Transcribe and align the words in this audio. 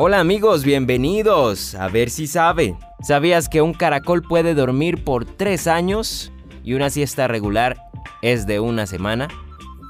Hola 0.00 0.20
amigos, 0.20 0.62
bienvenidos. 0.62 1.74
A 1.74 1.88
ver 1.88 2.08
si 2.08 2.28
sabe. 2.28 2.76
¿Sabías 3.02 3.48
que 3.48 3.62
un 3.62 3.74
caracol 3.74 4.22
puede 4.22 4.54
dormir 4.54 5.02
por 5.02 5.24
tres 5.24 5.66
años 5.66 6.30
y 6.62 6.74
una 6.74 6.88
siesta 6.88 7.26
regular 7.26 7.76
es 8.22 8.46
de 8.46 8.60
una 8.60 8.86
semana? 8.86 9.26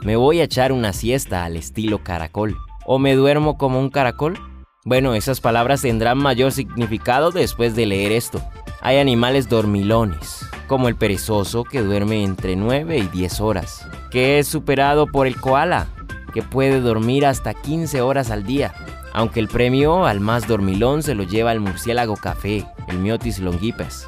¿Me 0.00 0.16
voy 0.16 0.40
a 0.40 0.44
echar 0.44 0.72
una 0.72 0.94
siesta 0.94 1.44
al 1.44 1.58
estilo 1.58 2.02
caracol? 2.02 2.56
¿O 2.86 2.98
me 2.98 3.14
duermo 3.16 3.58
como 3.58 3.78
un 3.80 3.90
caracol? 3.90 4.38
Bueno, 4.86 5.12
esas 5.12 5.42
palabras 5.42 5.82
tendrán 5.82 6.16
mayor 6.16 6.52
significado 6.52 7.30
después 7.30 7.76
de 7.76 7.84
leer 7.84 8.12
esto. 8.12 8.40
Hay 8.80 8.96
animales 8.96 9.50
dormilones, 9.50 10.40
como 10.68 10.88
el 10.88 10.96
perezoso 10.96 11.64
que 11.64 11.82
duerme 11.82 12.24
entre 12.24 12.56
9 12.56 12.96
y 12.96 13.08
10 13.08 13.40
horas, 13.42 13.86
que 14.10 14.38
es 14.38 14.48
superado 14.48 15.06
por 15.06 15.26
el 15.26 15.38
koala, 15.38 15.86
que 16.32 16.42
puede 16.42 16.80
dormir 16.80 17.26
hasta 17.26 17.52
15 17.52 18.00
horas 18.00 18.30
al 18.30 18.44
día 18.44 18.72
aunque 19.18 19.40
el 19.40 19.48
premio 19.48 20.06
al 20.06 20.20
más 20.20 20.46
dormilón 20.46 21.02
se 21.02 21.16
lo 21.16 21.24
lleva 21.24 21.50
el 21.50 21.58
murciélago 21.58 22.14
café, 22.14 22.64
el 22.86 22.98
Myotis 22.98 23.40
longipes, 23.40 24.06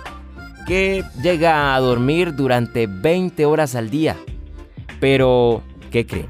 que 0.69 1.03
llega 1.21 1.75
a 1.75 1.81
dormir 1.81 2.37
durante 2.37 2.87
20 2.87 3.45
horas 3.45 3.75
al 3.75 3.91
día. 3.91 4.17
Pero, 5.01 5.65
¿qué 5.91 6.07
creen? 6.07 6.29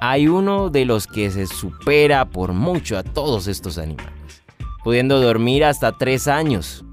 Hay 0.00 0.28
uno 0.28 0.70
de 0.70 0.86
los 0.86 1.06
que 1.06 1.30
se 1.30 1.46
supera 1.46 2.24
por 2.24 2.54
mucho 2.54 2.96
a 2.96 3.02
todos 3.02 3.48
estos 3.48 3.76
animales, 3.76 4.42
pudiendo 4.82 5.20
dormir 5.20 5.62
hasta 5.62 5.92
3 5.92 6.26
años. 6.28 6.86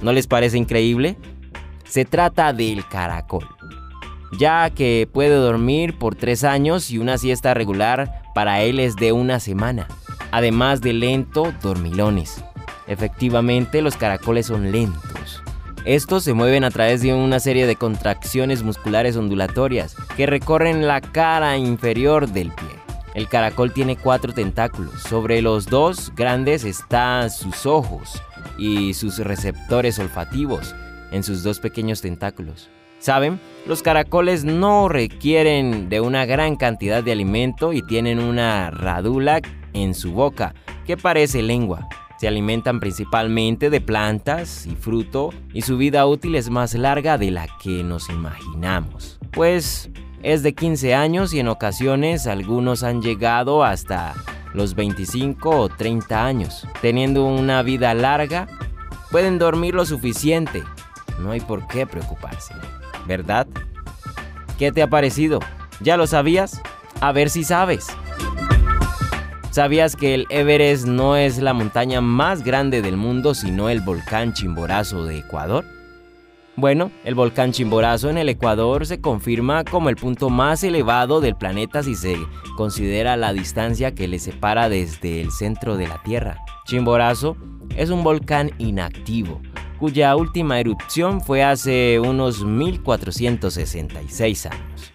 ¿No 0.00 0.12
les 0.12 0.28
parece 0.28 0.58
increíble? 0.58 1.16
Se 1.82 2.04
trata 2.04 2.52
del 2.52 2.86
caracol, 2.86 3.48
ya 4.38 4.70
que 4.70 5.08
puede 5.12 5.34
dormir 5.34 5.98
por 5.98 6.14
3 6.14 6.44
años 6.44 6.92
y 6.92 6.98
una 6.98 7.18
siesta 7.18 7.52
regular 7.52 8.22
para 8.32 8.62
él 8.62 8.78
es 8.78 8.94
de 8.94 9.10
una 9.10 9.40
semana 9.40 9.88
además 10.32 10.80
de 10.80 10.92
lento, 10.94 11.52
dormilones. 11.62 12.42
Efectivamente, 12.88 13.80
los 13.80 13.96
caracoles 13.96 14.46
son 14.46 14.72
lentos. 14.72 15.42
Estos 15.84 16.24
se 16.24 16.32
mueven 16.32 16.64
a 16.64 16.70
través 16.70 17.02
de 17.02 17.14
una 17.14 17.40
serie 17.40 17.66
de 17.66 17.76
contracciones 17.76 18.62
musculares 18.62 19.16
ondulatorias 19.16 19.96
que 20.16 20.26
recorren 20.26 20.86
la 20.86 21.00
cara 21.00 21.56
inferior 21.56 22.28
del 22.28 22.50
pie. 22.50 22.68
El 23.14 23.28
caracol 23.28 23.72
tiene 23.72 23.96
cuatro 23.96 24.32
tentáculos. 24.32 25.02
Sobre 25.02 25.42
los 25.42 25.66
dos 25.66 26.12
grandes 26.14 26.64
están 26.64 27.30
sus 27.30 27.66
ojos 27.66 28.22
y 28.58 28.94
sus 28.94 29.18
receptores 29.18 29.98
olfativos 29.98 30.74
en 31.10 31.22
sus 31.22 31.42
dos 31.42 31.58
pequeños 31.58 32.00
tentáculos. 32.00 32.70
¿Saben? 33.00 33.40
Los 33.66 33.82
caracoles 33.82 34.44
no 34.44 34.88
requieren 34.88 35.88
de 35.88 36.00
una 36.00 36.24
gran 36.24 36.54
cantidad 36.54 37.02
de 37.02 37.10
alimento 37.10 37.72
y 37.72 37.82
tienen 37.82 38.20
una 38.20 38.70
radula 38.70 39.40
en 39.72 39.94
su 39.94 40.12
boca, 40.12 40.54
que 40.86 40.96
parece 40.96 41.42
lengua. 41.42 41.88
Se 42.18 42.28
alimentan 42.28 42.78
principalmente 42.78 43.68
de 43.68 43.80
plantas 43.80 44.66
y 44.66 44.76
fruto 44.76 45.30
y 45.52 45.62
su 45.62 45.76
vida 45.76 46.06
útil 46.06 46.36
es 46.36 46.50
más 46.50 46.74
larga 46.74 47.18
de 47.18 47.32
la 47.32 47.48
que 47.60 47.82
nos 47.82 48.08
imaginamos. 48.10 49.18
Pues 49.32 49.90
es 50.22 50.44
de 50.44 50.54
15 50.54 50.94
años 50.94 51.34
y 51.34 51.40
en 51.40 51.48
ocasiones 51.48 52.28
algunos 52.28 52.84
han 52.84 53.02
llegado 53.02 53.64
hasta 53.64 54.14
los 54.54 54.74
25 54.74 55.50
o 55.50 55.68
30 55.68 56.24
años. 56.24 56.66
Teniendo 56.80 57.24
una 57.24 57.62
vida 57.62 57.92
larga, 57.94 58.46
pueden 59.10 59.38
dormir 59.38 59.74
lo 59.74 59.84
suficiente. 59.84 60.62
No 61.18 61.32
hay 61.32 61.40
por 61.40 61.66
qué 61.66 61.86
preocuparse, 61.86 62.54
¿verdad? 63.06 63.46
¿Qué 64.58 64.70
te 64.70 64.82
ha 64.82 64.86
parecido? 64.86 65.40
¿Ya 65.80 65.96
lo 65.96 66.06
sabías? 66.06 66.62
A 67.00 67.10
ver 67.10 67.30
si 67.30 67.42
sabes. 67.42 67.88
¿Sabías 69.52 69.96
que 69.96 70.14
el 70.14 70.26
Everest 70.30 70.86
no 70.86 71.18
es 71.18 71.36
la 71.36 71.52
montaña 71.52 72.00
más 72.00 72.42
grande 72.42 72.80
del 72.80 72.96
mundo, 72.96 73.34
sino 73.34 73.68
el 73.68 73.82
volcán 73.82 74.32
Chimborazo 74.32 75.04
de 75.04 75.18
Ecuador? 75.18 75.66
Bueno, 76.56 76.90
el 77.04 77.14
volcán 77.14 77.52
Chimborazo 77.52 78.08
en 78.08 78.16
el 78.16 78.30
Ecuador 78.30 78.86
se 78.86 79.02
confirma 79.02 79.62
como 79.64 79.90
el 79.90 79.96
punto 79.96 80.30
más 80.30 80.64
elevado 80.64 81.20
del 81.20 81.36
planeta 81.36 81.82
si 81.82 81.96
se 81.96 82.16
considera 82.56 83.18
la 83.18 83.34
distancia 83.34 83.94
que 83.94 84.08
le 84.08 84.20
separa 84.20 84.70
desde 84.70 85.20
el 85.20 85.30
centro 85.30 85.76
de 85.76 85.86
la 85.86 86.02
Tierra. 86.02 86.38
Chimborazo 86.64 87.36
es 87.76 87.90
un 87.90 88.02
volcán 88.02 88.52
inactivo, 88.56 89.42
cuya 89.78 90.16
última 90.16 90.60
erupción 90.60 91.20
fue 91.20 91.44
hace 91.44 92.00
unos 92.00 92.42
1466 92.42 94.46
años. 94.46 94.91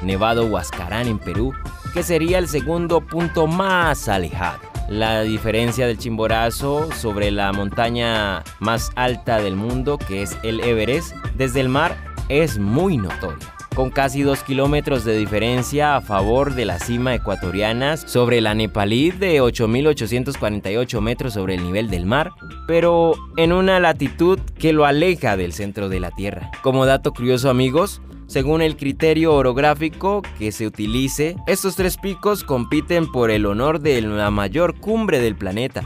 Nevado 0.03 0.47
Huascarán 0.47 1.07
en 1.07 1.21
Perú, 1.21 1.53
que 1.95 2.03
sería 2.03 2.39
el 2.39 2.49
segundo 2.49 3.03
punto 3.03 3.47
más 3.47 4.09
alejado. 4.09 4.72
La 4.89 5.23
diferencia 5.23 5.87
del 5.87 5.99
Chimborazo 5.99 6.91
sobre 6.93 7.31
la 7.31 7.53
montaña 7.53 8.43
más 8.61 8.91
alta 8.95 9.41
del 9.41 9.57
mundo, 9.57 9.99
que 9.99 10.23
es 10.23 10.37
el 10.43 10.61
Everest, 10.61 11.15
desde 11.37 11.61
el 11.61 11.69
mar 11.69 11.97
es 12.29 12.59
muy 12.59 12.97
notoria 12.99 13.53
con 13.75 13.91
casi 13.91 14.23
2 14.23 14.43
kilómetros 14.43 15.05
de 15.05 15.17
diferencia 15.17 15.97
a 15.97 16.01
favor 16.01 16.55
de 16.55 16.65
la 16.65 16.79
cima 16.79 17.15
ecuatoriana 17.15 17.97
sobre 17.97 18.41
la 18.41 18.55
Nepalí 18.55 19.11
de 19.11 19.41
8.848 19.41 21.01
metros 21.01 21.35
sobre 21.35 21.55
el 21.55 21.65
nivel 21.65 21.89
del 21.89 22.07
mar, 22.07 22.33
pero 22.67 23.15
en 23.37 23.53
una 23.53 23.81
latitud 23.81 24.39
que 24.59 24.73
lo 24.73 24.85
aleja 24.85 25.37
del 25.37 25.53
centro 25.53 25.89
de 25.89 26.01
la 26.01 26.11
Tierra. 26.11 26.51
Como 26.63 26.87
dato 26.87 27.13
curioso 27.13 27.49
amigos, 27.49 28.03
según 28.33 28.63
el 28.63 28.79
criterio 28.79 29.35
orográfico 29.35 30.23
que 30.39 30.53
se 30.53 30.67
utilice, 30.67 31.37
estos 31.47 31.77
tres 31.77 31.99
picos 31.99 32.45
compiten 32.45 33.13
por 33.13 33.31
el 33.31 33.45
honor 33.45 33.79
de 33.79 34.01
la 34.01 34.31
mayor 34.31 34.81
cumbre 34.81 35.21
del 35.21 35.37
planeta. 35.37 35.83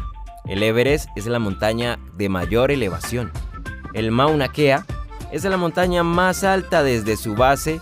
El 0.46 0.62
Everest 0.62 1.08
es 1.16 1.26
la 1.26 1.40
montaña 1.40 1.98
de 2.16 2.28
mayor 2.28 2.70
elevación. 2.70 3.32
El 3.94 4.12
Mauna 4.12 4.46
Kea 4.52 4.87
es 5.32 5.43
la 5.43 5.56
montaña 5.56 6.04
más 6.04 6.44
alta 6.44 6.84
desde 6.84 7.16
su 7.16 7.34
base 7.34 7.81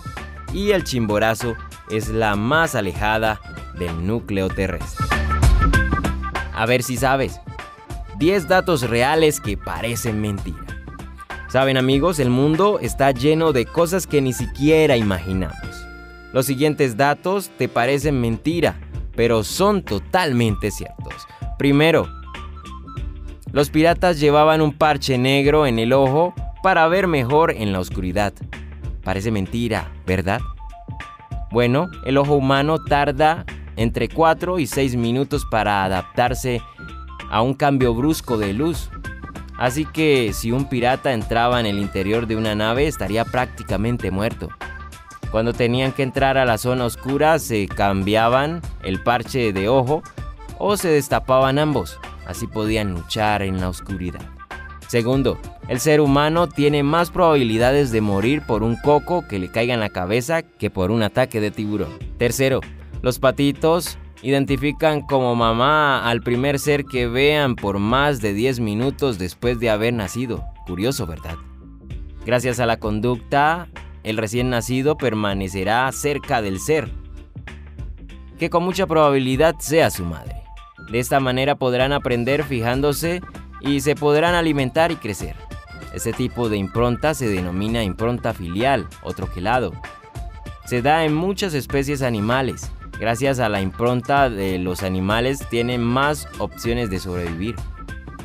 y 0.54 0.70
el 0.70 0.84
Chimborazo 0.84 1.56
es 1.90 2.08
la 2.08 2.34
más 2.34 2.74
alejada 2.74 3.42
del 3.78 4.06
núcleo 4.06 4.48
terrestre. 4.48 5.04
A 6.54 6.64
ver 6.64 6.82
si 6.82 6.96
sabes. 6.96 7.38
10 8.18 8.48
datos 8.48 8.88
reales 8.88 9.40
que 9.40 9.58
parecen 9.58 10.22
mentira. 10.22 10.63
Saben 11.54 11.76
amigos, 11.76 12.18
el 12.18 12.30
mundo 12.30 12.80
está 12.80 13.12
lleno 13.12 13.52
de 13.52 13.64
cosas 13.64 14.08
que 14.08 14.20
ni 14.20 14.32
siquiera 14.32 14.96
imaginamos. 14.96 15.86
Los 16.32 16.46
siguientes 16.46 16.96
datos 16.96 17.52
te 17.56 17.68
parecen 17.68 18.20
mentira, 18.20 18.80
pero 19.14 19.44
son 19.44 19.84
totalmente 19.84 20.72
ciertos. 20.72 21.14
Primero, 21.56 22.08
los 23.52 23.70
piratas 23.70 24.18
llevaban 24.18 24.62
un 24.62 24.72
parche 24.72 25.16
negro 25.16 25.64
en 25.68 25.78
el 25.78 25.92
ojo 25.92 26.34
para 26.60 26.88
ver 26.88 27.06
mejor 27.06 27.52
en 27.52 27.72
la 27.72 27.78
oscuridad. 27.78 28.32
Parece 29.04 29.30
mentira, 29.30 29.92
¿verdad? 30.08 30.40
Bueno, 31.52 31.88
el 32.04 32.18
ojo 32.18 32.34
humano 32.34 32.82
tarda 32.82 33.44
entre 33.76 34.08
4 34.08 34.58
y 34.58 34.66
6 34.66 34.96
minutos 34.96 35.46
para 35.48 35.84
adaptarse 35.84 36.60
a 37.30 37.42
un 37.42 37.54
cambio 37.54 37.94
brusco 37.94 38.38
de 38.38 38.54
luz. 38.54 38.90
Así 39.58 39.84
que 39.84 40.32
si 40.32 40.52
un 40.52 40.68
pirata 40.68 41.12
entraba 41.12 41.60
en 41.60 41.66
el 41.66 41.78
interior 41.78 42.26
de 42.26 42.36
una 42.36 42.54
nave 42.54 42.86
estaría 42.86 43.24
prácticamente 43.24 44.10
muerto. 44.10 44.48
Cuando 45.30 45.52
tenían 45.52 45.92
que 45.92 46.02
entrar 46.02 46.38
a 46.38 46.44
la 46.44 46.58
zona 46.58 46.84
oscura 46.84 47.38
se 47.38 47.66
cambiaban 47.66 48.62
el 48.82 49.02
parche 49.02 49.52
de 49.52 49.68
ojo 49.68 50.02
o 50.58 50.76
se 50.76 50.88
destapaban 50.88 51.58
ambos, 51.58 51.98
así 52.26 52.46
podían 52.46 52.92
luchar 52.92 53.42
en 53.42 53.60
la 53.60 53.68
oscuridad. 53.68 54.22
Segundo, 54.86 55.40
el 55.66 55.80
ser 55.80 56.00
humano 56.00 56.48
tiene 56.48 56.82
más 56.82 57.10
probabilidades 57.10 57.90
de 57.90 58.00
morir 58.00 58.42
por 58.46 58.62
un 58.62 58.76
coco 58.76 59.26
que 59.26 59.38
le 59.38 59.50
caiga 59.50 59.74
en 59.74 59.80
la 59.80 59.88
cabeza 59.88 60.42
que 60.42 60.70
por 60.70 60.90
un 60.90 61.02
ataque 61.02 61.40
de 61.40 61.50
tiburón. 61.50 61.98
Tercero, 62.18 62.60
los 63.02 63.18
patitos 63.18 63.98
identifican 64.24 65.02
como 65.02 65.36
mamá 65.36 66.08
al 66.08 66.22
primer 66.22 66.58
ser 66.58 66.86
que 66.86 67.06
vean 67.06 67.56
por 67.56 67.78
más 67.78 68.22
de 68.22 68.32
10 68.32 68.58
minutos 68.60 69.18
después 69.18 69.60
de 69.60 69.68
haber 69.68 69.92
nacido. 69.92 70.42
Curioso, 70.66 71.06
¿verdad? 71.06 71.36
Gracias 72.24 72.58
a 72.58 72.64
la 72.64 72.78
conducta, 72.78 73.68
el 74.02 74.16
recién 74.16 74.48
nacido 74.48 74.96
permanecerá 74.96 75.92
cerca 75.92 76.40
del 76.40 76.58
ser, 76.58 76.90
que 78.38 78.48
con 78.48 78.64
mucha 78.64 78.86
probabilidad 78.86 79.56
sea 79.58 79.90
su 79.90 80.06
madre. 80.06 80.42
De 80.90 81.00
esta 81.00 81.20
manera 81.20 81.56
podrán 81.56 81.92
aprender 81.92 82.44
fijándose 82.44 83.20
y 83.60 83.80
se 83.80 83.94
podrán 83.94 84.34
alimentar 84.34 84.90
y 84.90 84.96
crecer. 84.96 85.36
Este 85.92 86.14
tipo 86.14 86.48
de 86.48 86.56
impronta 86.56 87.12
se 87.12 87.28
denomina 87.28 87.84
impronta 87.84 88.32
filial 88.32 88.88
o 89.02 89.12
troquelado. 89.12 89.72
Se 90.64 90.80
da 90.80 91.04
en 91.04 91.14
muchas 91.14 91.52
especies 91.52 92.00
animales. 92.00 92.72
Gracias 92.98 93.40
a 93.40 93.48
la 93.48 93.60
impronta 93.60 94.30
de 94.30 94.58
los 94.58 94.82
animales 94.82 95.46
tienen 95.50 95.82
más 95.82 96.28
opciones 96.38 96.90
de 96.90 97.00
sobrevivir. 97.00 97.56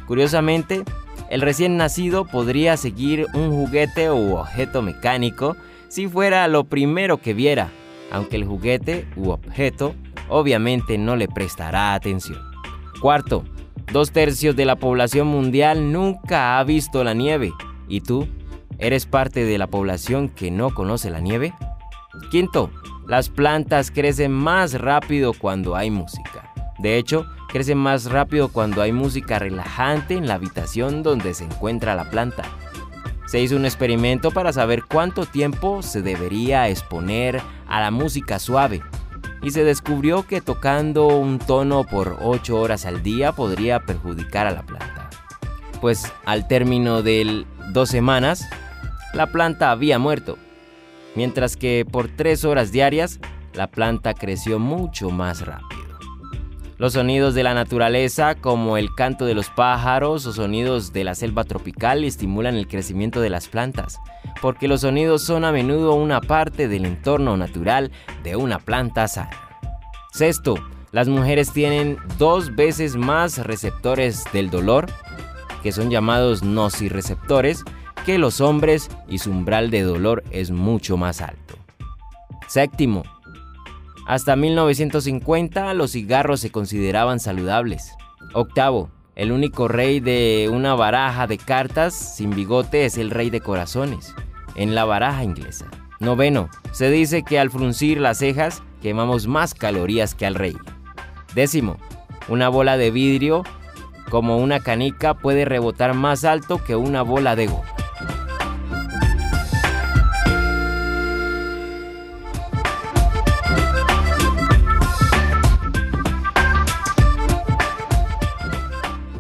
Curiosamente, 0.08 0.84
el 1.30 1.42
recién 1.42 1.78
nacido 1.78 2.26
podría 2.26 2.78
seguir 2.78 3.28
un 3.34 3.52
juguete 3.52 4.12
u 4.12 4.36
objeto 4.36 4.82
mecánico 4.82 5.56
si 5.88 6.08
fuera 6.08 6.48
lo 6.48 6.64
primero 6.64 7.18
que 7.18 7.34
viera, 7.34 7.70
aunque 8.12 8.36
el 8.36 8.46
juguete 8.46 9.08
u 9.16 9.30
objeto 9.30 9.96
obviamente 10.30 10.98
no 10.98 11.16
le 11.16 11.28
prestará 11.28 11.94
atención. 11.94 12.40
Cuarto, 13.02 13.44
dos 13.92 14.12
tercios 14.12 14.56
de 14.56 14.66
la 14.66 14.76
población 14.76 15.28
mundial 15.28 15.92
nunca 15.92 16.60
ha 16.60 16.64
visto 16.64 17.04
la 17.04 17.14
nieve. 17.14 17.52
¿Y 17.88 18.02
tú? 18.02 18.28
¿Eres 18.78 19.06
parte 19.06 19.46
de 19.46 19.58
la 19.58 19.68
población 19.68 20.30
que 20.30 20.52
no 20.52 20.74
conoce 20.74 21.10
la 21.10 21.20
nieve? 21.20 21.54
Quinto, 22.32 22.72
las 23.10 23.28
plantas 23.28 23.90
crecen 23.90 24.32
más 24.32 24.76
rápido 24.76 25.34
cuando 25.34 25.76
hay 25.76 25.90
música. 25.90 26.54
De 26.78 26.98
hecho, 26.98 27.26
crecen 27.50 27.80
más 27.80 28.06
rápido 28.06 28.50
cuando 28.50 28.84
hay 28.84 28.92
música 28.92 29.40
relajante 29.40 30.14
en 30.14 30.28
la 30.28 30.36
habitación 30.36 31.02
donde 31.02 31.34
se 31.34 31.46
encuentra 31.46 31.96
la 31.96 32.08
planta. 32.12 32.44
Se 33.26 33.42
hizo 33.42 33.56
un 33.56 33.66
experimento 33.66 34.30
para 34.30 34.54
saber 34.54 34.84
cuánto 34.84 35.26
tiempo 35.26 35.82
se 35.82 36.04
debería 36.04 36.70
exponer 36.70 37.42
a 37.68 37.82
la 37.82 37.90
música 37.90 38.38
suave 38.38 38.84
y 39.42 39.50
se 39.50 39.64
descubrió 39.64 40.28
que 40.28 40.40
tocando 40.40 41.08
un 41.08 41.40
tono 41.40 41.86
por 41.86 42.18
8 42.22 42.62
horas 42.62 42.86
al 42.86 43.02
día 43.02 43.32
podría 43.32 43.80
perjudicar 43.80 44.46
a 44.46 44.52
la 44.52 44.62
planta. 44.62 45.10
Pues 45.82 46.14
al 46.26 46.48
término 46.48 47.02
de 47.02 47.46
dos 47.72 47.90
semanas, 47.90 48.48
la 49.16 49.32
planta 49.32 49.72
había 49.72 49.98
muerto, 49.98 50.38
mientras 51.16 51.58
que 51.58 51.86
por 51.90 52.08
3 52.08 52.46
horas 52.46 52.72
diarias, 52.72 53.20
la 53.54 53.68
planta 53.68 54.14
creció 54.14 54.60
mucho 54.60 55.10
más 55.10 55.46
rápido. 55.46 55.80
Los 56.78 56.94
sonidos 56.94 57.36
de 57.36 57.44
la 57.44 57.54
naturaleza, 57.54 58.36
como 58.36 58.78
el 58.78 58.96
canto 58.96 59.26
de 59.26 59.34
los 59.34 59.50
pájaros 59.50 60.26
o 60.26 60.32
sonidos 60.32 60.94
de 60.94 61.04
la 61.04 61.14
selva 61.14 61.44
tropical, 61.44 62.06
estimulan 62.06 62.56
el 62.56 62.70
crecimiento 62.70 63.20
de 63.20 63.30
las 63.30 63.50
plantas, 63.50 64.00
porque 64.42 64.70
los 64.70 64.82
sonidos 64.82 65.22
son 65.24 65.44
a 65.44 65.52
menudo 65.52 65.96
una 65.96 66.22
parte 66.22 66.70
del 66.70 66.86
entorno 66.86 67.36
natural 67.36 67.92
de 68.24 68.38
una 68.38 68.60
planta 68.60 69.10
sana. 69.10 69.38
Sexto, 70.14 70.56
las 70.92 71.10
mujeres 71.10 71.52
tienen 71.52 71.98
dos 72.18 72.56
veces 72.56 72.96
más 72.96 73.46
receptores 73.46 74.24
del 74.32 74.50
dolor, 74.50 74.88
que 75.62 75.74
son 75.74 75.90
llamados 75.90 76.44
nociceptores, 76.44 77.66
que 78.06 78.18
los 78.18 78.42
hombres 78.42 78.90
y 79.08 79.20
su 79.20 79.32
umbral 79.32 79.70
de 79.70 79.82
dolor 79.84 80.24
es 80.32 80.52
mucho 80.52 80.98
más 80.98 81.22
alto. 81.22 81.56
Séptimo, 82.48 83.04
hasta 84.08 84.36
1950 84.36 85.74
los 85.76 85.92
cigarros 85.92 86.40
se 86.40 86.52
consideraban 86.52 87.20
saludables. 87.20 87.94
Octavo, 88.34 88.90
el 89.16 89.32
único 89.32 89.68
rey 89.68 90.00
de 90.00 90.50
una 90.52 90.74
baraja 90.74 91.28
de 91.28 91.38
cartas 91.38 91.94
sin 91.94 92.32
bigote 92.32 92.86
es 92.86 92.98
el 92.98 93.12
rey 93.12 93.30
de 93.30 93.42
corazones, 93.42 94.16
en 94.56 94.74
la 94.74 94.86
baraja 94.86 95.24
inglesa. 95.24 95.68
Noveno, 96.00 96.50
se 96.72 96.90
dice 96.90 97.24
que 97.24 97.38
al 97.38 97.52
fruncir 97.52 98.00
las 98.00 98.20
cejas 98.20 98.64
quemamos 98.82 99.28
más 99.28 99.54
calorías 99.54 100.16
que 100.16 100.26
al 100.26 100.36
rey. 100.36 100.56
Décimo, 101.36 101.78
una 102.30 102.50
bola 102.50 102.78
de 102.78 102.92
vidrio 102.92 103.44
como 104.10 104.38
una 104.38 104.60
canica 104.60 105.14
puede 105.14 105.46
rebotar 105.46 105.94
más 105.94 106.26
alto 106.26 106.64
que 106.64 106.76
una 106.76 107.04
bola 107.04 107.36
de 107.36 107.48
goma. 107.48 107.79